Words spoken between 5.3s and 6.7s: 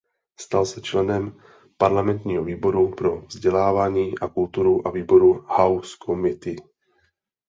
House Committee.